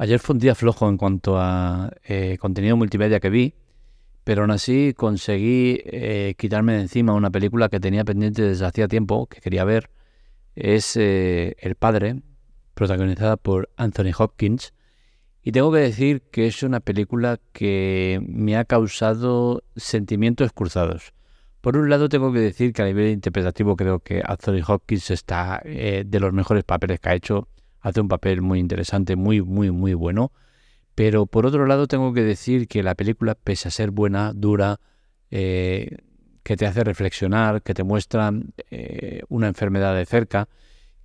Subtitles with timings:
[0.00, 3.52] Ayer fue un día flojo en cuanto a eh, contenido multimedia que vi,
[4.24, 8.88] pero aún así conseguí eh, quitarme de encima una película que tenía pendiente desde hacía
[8.88, 9.90] tiempo, que quería ver.
[10.54, 12.22] Es eh, El Padre,
[12.72, 14.72] protagonizada por Anthony Hopkins.
[15.42, 21.12] Y tengo que decir que es una película que me ha causado sentimientos cruzados.
[21.60, 25.60] Por un lado tengo que decir que a nivel interpretativo creo que Anthony Hopkins está
[25.62, 27.48] de los mejores papeles que ha hecho
[27.80, 30.32] hace un papel muy interesante, muy, muy, muy bueno.
[30.94, 34.80] Pero por otro lado tengo que decir que la película, pese a ser buena, dura,
[35.30, 35.96] eh,
[36.42, 38.32] que te hace reflexionar, que te muestra
[38.70, 40.48] eh, una enfermedad de cerca,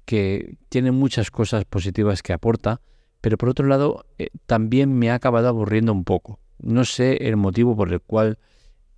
[0.05, 2.81] que tiene muchas cosas positivas que aporta,
[3.21, 6.39] pero por otro lado eh, también me ha acabado aburriendo un poco.
[6.59, 8.37] No sé el motivo por el cual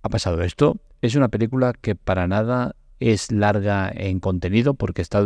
[0.02, 0.76] ha pasado esto.
[1.00, 5.24] Es una película que para nada es larga en contenido porque está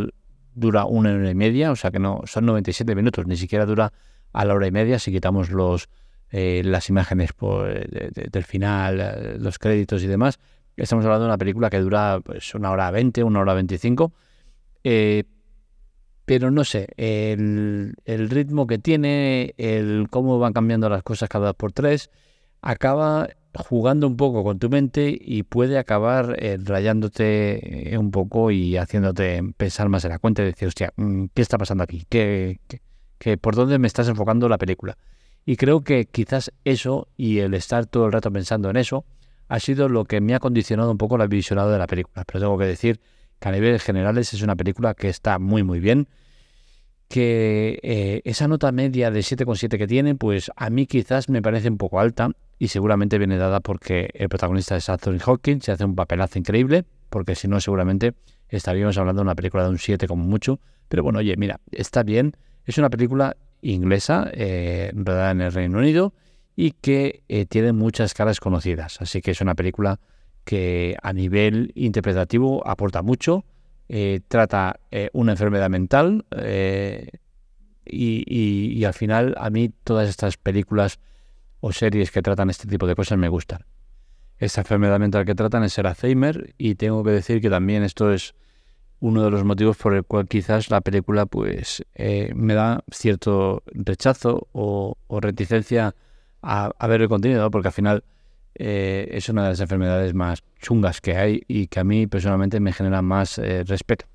[0.55, 3.93] dura una hora y media, o sea que no son 97 minutos, ni siquiera dura
[4.33, 5.89] a la hora y media si quitamos los
[6.35, 10.39] eh, las imágenes por, del final, eh, los créditos y demás.
[10.79, 14.13] Estamos hablando de una película que dura pues, una hora 20, una hora 25.
[14.83, 15.25] Eh,
[16.25, 21.49] pero no sé, el, el, ritmo que tiene, el cómo van cambiando las cosas cada
[21.49, 22.11] dos por tres,
[22.63, 28.51] acaba jugando un poco con tu mente y puede acabar eh, rayándote eh, un poco
[28.51, 32.07] y haciéndote pensar más en la cuenta y decir, hostia, mm, ¿qué está pasando aquí?
[32.09, 32.61] ¿Qué,
[33.19, 34.97] qué, por dónde me estás enfocando la película?
[35.45, 39.05] Y creo que quizás eso y el estar todo el rato pensando en eso
[39.49, 42.25] ha sido lo que me ha condicionado un poco la visionado de la película.
[42.25, 43.01] Pero tengo que decir
[43.39, 46.09] que a niveles generales es una película que está muy muy bien
[47.13, 51.69] que eh, esa nota media de 7,7 que tiene, pues a mí quizás me parece
[51.69, 55.85] un poco alta y seguramente viene dada porque el protagonista es Anthony Hawkins, se hace
[55.85, 58.15] un papelazo increíble, porque si no seguramente
[58.49, 60.59] estaríamos hablando de una película de un 7 como mucho.
[60.89, 65.81] Pero bueno, oye, mira, está bien, es una película inglesa, eh, rodada en el Reino
[65.81, 66.15] Unido
[66.57, 70.01] y que eh, tiene muchas caras conocidas, así que es una película
[70.45, 73.45] que a nivel interpretativo aporta mucho
[73.95, 77.11] eh, trata eh, una enfermedad mental eh,
[77.85, 80.99] y, al final a mí todas estas películas
[81.61, 83.67] o series que tratan este tipo de cosas me gustan.
[84.39, 88.11] Esta enfermedad mental que tratan es el Alzheimer y tengo que decir que también esto
[88.11, 88.35] es
[89.01, 91.85] uno de los motivos por el cual quizás la película pues
[92.35, 95.95] me da cierto rechazo o, reticencia
[96.41, 98.05] a, a, ver el contenido, porque al final
[98.55, 102.61] eh, es una de las enfermedades más chungas que hay y que a mí personalmente
[102.61, 104.07] me genera más eh, respeto.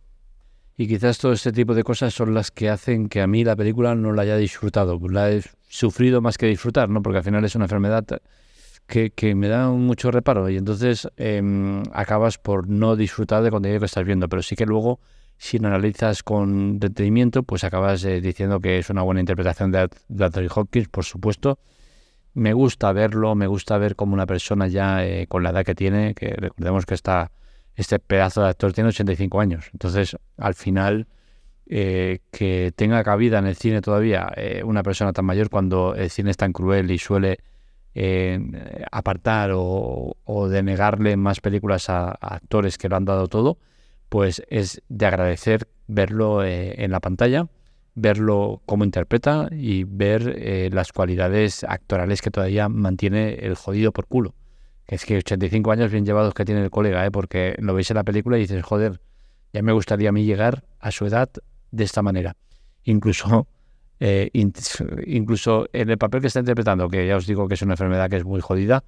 [0.77, 3.55] Y quizás todo este tipo de cosas son las que hacen que a mí la
[3.55, 4.99] película no la haya disfrutado.
[5.09, 7.01] La he sufrido más que disfrutar, ¿no?
[7.01, 8.05] Porque al final es una enfermedad
[8.85, 13.87] que, me da mucho reparo y entonces em, acabas por no disfrutar de contenido que
[13.87, 14.29] estás viendo.
[14.29, 14.99] Pero sí que luego,
[15.39, 19.89] si lo analizas con detenimiento, pues acabas eh, diciendo que es una buena interpretación de,
[20.07, 21.57] de Anthony Hopkins, por supuesto
[22.37, 25.73] me gusta verlo, me gusta ver como una persona ya eh, con la edad que
[25.73, 27.31] tiene, que recordemos que está,
[27.75, 29.69] este pedazo de actor tiene 85 años.
[29.73, 31.07] Entonces, al final,
[31.65, 36.11] eh, que tenga cabida en el cine todavía eh, una persona tan mayor cuando el
[36.11, 37.39] cine es tan cruel y suele
[38.91, 40.15] apartar o,
[40.51, 43.57] denegarle más películas a, actores que lo han dado todo,
[44.09, 47.47] pues es de agradecer verlo en la pantalla
[47.97, 54.05] verlo cómo interpreta y ver eh, las cualidades actorales que todavía mantiene el jodido por
[54.05, 54.35] culo.
[54.85, 57.11] Que es que 85 años bien llevados que tiene el colega, ¿eh?
[57.11, 59.01] porque lo veis en la película y dices, joder,
[59.51, 61.29] ya me gustaría a mí llegar a su edad
[61.71, 62.35] de esta manera.
[62.83, 63.47] Incluso,
[63.99, 67.73] eh, incluso en el papel que está interpretando, que ya os digo que es una
[67.73, 68.83] enfermedad que es muy jodida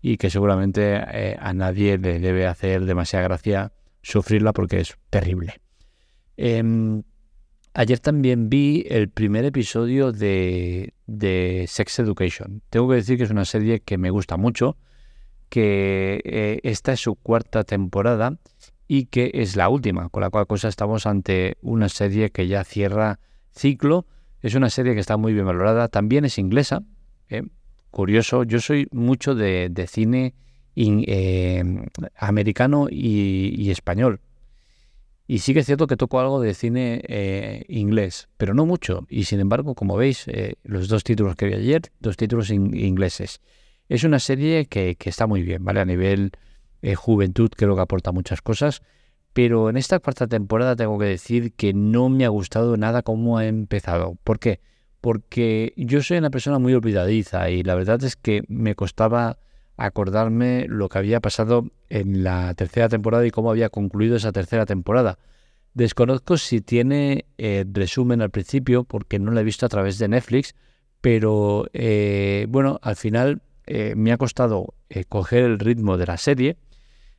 [0.00, 3.72] y que seguramente eh, a nadie le debe hacer demasiada gracia
[4.02, 5.60] sufrirla porque es terrible.
[6.36, 7.02] Em,
[7.74, 10.92] Ayer también vi el primer episodio de,
[11.66, 12.62] Sex Education.
[12.68, 14.76] Tengo que decir que es una serie que me gusta mucho,
[15.48, 18.36] que eh, esta es su cuarta temporada
[18.88, 22.62] y que es la última, con la cual cosa estamos ante una serie que ya
[22.62, 23.20] cierra
[23.52, 24.06] ciclo.
[24.42, 26.82] Es una serie que está muy bien valorada, también es inglesa.
[27.30, 27.42] ¿eh?
[27.90, 30.34] curioso, yo soy mucho de, cine
[30.76, 31.64] eh,
[32.18, 34.20] americano y español.
[35.26, 39.06] Y sí que es cierto que toco algo de cine eh, inglés, pero no mucho.
[39.08, 43.40] Y sin embargo, como veis, eh, los dos títulos que vi ayer, dos títulos ingleses.
[43.88, 45.80] Es una serie que, está muy bien, ¿vale?
[45.80, 46.32] A nivel
[46.82, 48.82] eh, juventud creo que aporta muchas cosas.
[49.32, 53.38] Pero en esta cuarta temporada tengo que decir que no me ha gustado nada cómo
[53.38, 54.16] ha empezado.
[54.24, 54.60] ¿Por qué?
[55.00, 59.38] Porque yo soy una persona muy olvidadiza y la verdad es que me costaba
[59.76, 64.66] acordarme lo que había pasado en la tercera temporada y cómo había concluido esa tercera
[64.66, 65.18] temporada.
[65.74, 70.08] Desconozco si tiene eh, resumen al principio porque no lo he visto a través de
[70.08, 70.54] Netflix,
[71.02, 76.16] Pero eh, bueno, al final eh, me ha costado eh, coger el ritmo de la
[76.16, 76.56] serie,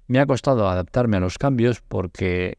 [0.07, 2.57] me ha costado adaptarme a los cambios porque,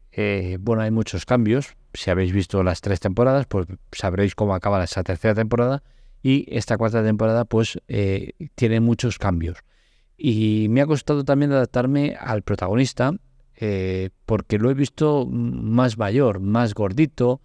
[0.59, 1.75] bueno, hay muchos cambios.
[1.93, 5.83] Si habéis visto las tres temporadas, pues sabréis cómo acaba esa tercera temporada
[6.21, 7.79] y esta cuarta temporada pues
[8.55, 9.59] tiene muchos cambios.
[10.17, 13.13] Y me ha costado también adaptarme al protagonista
[14.25, 17.41] porque lo he visto más mayor, más gordito,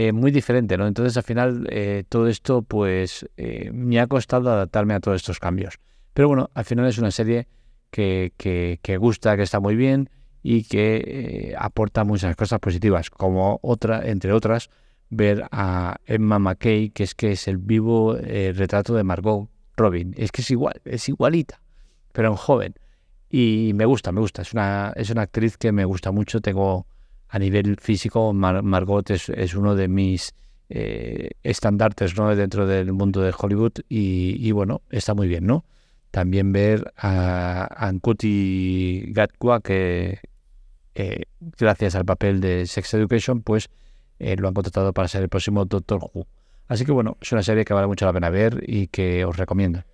[0.00, 0.86] eh, muy diferente, ¿no?
[0.86, 5.40] Entonces al final eh, todo esto pues eh, me ha costado adaptarme a todos estos
[5.40, 5.80] cambios.
[6.14, 7.48] Pero bueno, al final es una serie
[7.90, 10.08] que, que, gusta, que está muy bien
[10.40, 14.70] y que aporta muchas cosas positivas, como otra, entre otras,
[15.10, 20.14] ver a Emma McKay, que es que es el vivo retrato de Margot Robin.
[20.16, 21.60] Es que es igual, es igualita,
[22.12, 22.74] pero en joven.
[23.30, 24.42] Y me gusta, me gusta.
[24.42, 26.40] Es una, es una actriz que me gusta mucho.
[26.40, 26.86] Tengo
[27.28, 30.34] a nivel físico, Margot es, uno de mis
[30.70, 32.34] eh, estandartes ¿no?
[32.34, 35.64] dentro del mundo de Hollywood y, bueno, está muy bien, ¿no?
[36.10, 40.20] También ver a Ankuti Gatwa, que
[40.94, 41.24] eh,
[41.58, 43.68] gracias al papel de Sex Education, pues
[44.18, 46.26] eh, lo han contratado para ser el próximo Doctor Who.
[46.66, 49.36] Así que bueno, es una serie que vale mucho la pena ver y que os
[49.36, 49.84] recomiendo.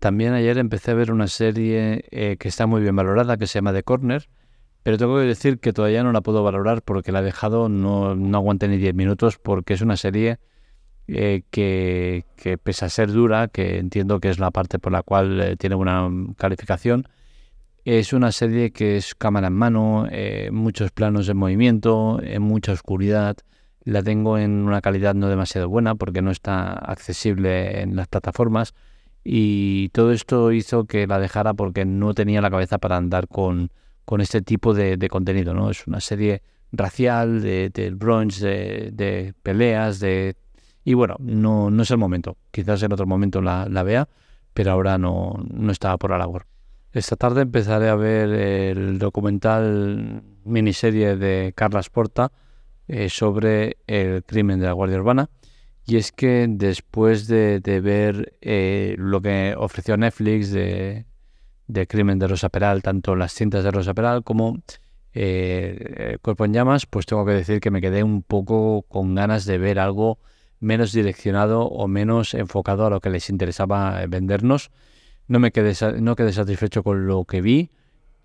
[0.00, 2.04] También ayer empecé a ver una serie
[2.38, 4.28] que está muy bien valorada, que se llama The Corner,
[4.86, 8.14] pero tengo que decir que todavía no la puedo valorar porque la he dejado, no,
[8.14, 10.38] no aguante ni 10 minutos porque es una serie
[11.08, 15.02] eh, que, que, pese a ser dura, que entiendo que es la parte por la
[15.02, 17.08] cual eh, tiene una calificación,
[17.84, 22.70] es una serie que es cámara en mano, eh, muchos planos en movimiento, en mucha
[22.70, 23.36] oscuridad.
[23.82, 28.72] La tengo en una calidad no demasiado buena porque no está accesible en las plataformas
[29.28, 33.70] y todo esto hizo que la dejara porque no tenía la cabeza para andar con
[34.06, 35.68] con este tipo de, contenido, ¿no?
[35.68, 36.40] Es una serie
[36.70, 40.36] racial, de, del brunch, de, peleas, de...
[40.84, 42.36] Y bueno, no, no es el momento.
[42.52, 44.08] Quizás en otro momento la, vea,
[44.54, 46.46] pero ahora no, no estaba por la labor.
[46.92, 52.30] Esta tarde empezaré a ver el documental miniserie de Carlas Porta
[52.86, 55.28] eh, sobre el crimen de la Guardia Urbana.
[55.86, 61.04] Y es que después de, ver eh, lo que ofreció Netflix de
[61.88, 64.58] Crimen de Rosa Peral, tanto las cintas de Rosa Peral como
[65.18, 69.46] eh, Cuerpo en Llamas, pues tengo que decir que me quedé un poco con ganas
[69.46, 70.18] de ver algo
[70.60, 74.70] menos direccionado o menos enfocado a lo que les interesaba vendernos.
[75.26, 77.70] No me quedé, no quedé satisfecho con lo que vi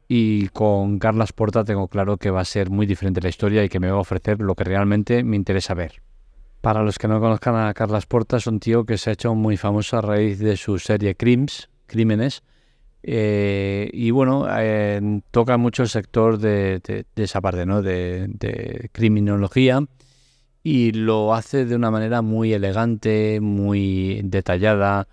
[0.09, 3.69] y con Carlas Porta tengo claro que va a ser muy diferente la historia y
[3.69, 6.01] que me va a ofrecer lo que realmente me interesa ver.
[6.61, 9.33] Para los que no conozcan a Carlas Porta, es un tío que se ha hecho
[9.33, 12.43] muy famoso a raíz de su serie Crims, Crímenes,
[13.03, 14.47] eh, y bueno,
[15.31, 17.81] toca mucho el sector de, esa parte, ¿no?
[17.81, 19.83] De, criminología.
[20.63, 25.07] Y lo hace de una manera muy elegante, muy detallada,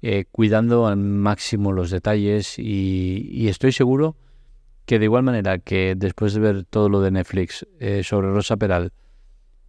[0.00, 2.60] eh, cuidando al máximo los detalles.
[2.60, 4.16] Y, estoy seguro
[4.86, 8.56] que de igual manera que después de ver todo lo de Netflix eh, sobre Rosa
[8.56, 8.92] Peral,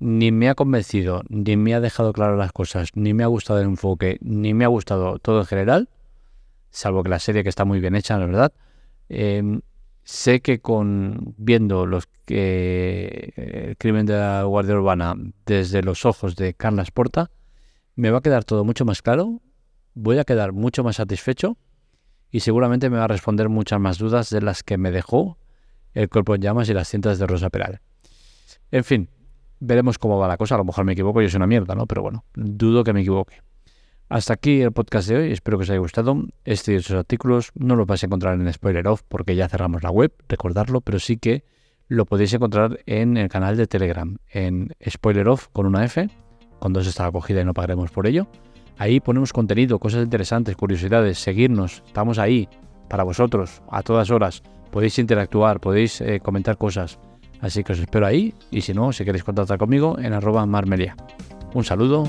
[0.03, 3.61] ni me ha convencido, ni me ha dejado claro las cosas, ni me ha gustado
[3.61, 5.89] el enfoque, ni me ha gustado todo en general,
[6.71, 8.53] salvo que la serie que está muy bien hecha, la verdad.
[9.07, 9.61] Em,
[10.03, 15.15] sé que con viendo los que eh, el crimen de la Guardia Urbana
[15.45, 17.31] desde los ojos de Carla Porta,
[17.95, 19.41] me va a quedar todo mucho más claro,
[19.94, 21.57] voy a quedar mucho más satisfecho
[22.29, 25.38] y seguramente me va a responder muchas más dudas de las que me dejó
[25.93, 27.79] el cuerpo en llamas y las cintas de Rosa Peral.
[28.72, 29.10] En fin,
[29.63, 30.55] veremos cómo va la cosa.
[30.55, 31.86] A lo mejor me equivoco y es una mierda, ¿no?
[31.88, 33.41] Pero bueno, dudo que me equivoque.
[34.10, 36.15] Hasta aquí el podcast de hoy, espero que os haya gustado.
[36.43, 39.82] Este y otros artículos no los vais a encontrar en Spoiler Off porque ya cerramos
[39.82, 41.46] la web, recordarlo, pero sí que
[41.88, 46.10] lo podéis encontrar en el canal de Telegram, en Spoiler Off con una F,
[46.60, 48.27] con dos está acogida y no pagaremos por ello.
[48.77, 52.48] Ahí ponemos contenido, cosas interesantes, curiosidades, seguirnos, estamos ahí
[52.89, 54.43] para vosotros a todas horas.
[54.72, 57.00] Podéis interactuar, podéis eh, comentar cosas.
[57.43, 60.95] Así que os espero ahí y si no, si queréis contactar conmigo en arroba marmelia.
[61.53, 62.07] Un saludo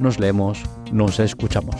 [0.00, 0.60] nos leemos,
[0.92, 1.76] nos escuchamos.